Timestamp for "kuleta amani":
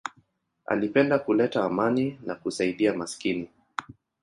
1.19-2.19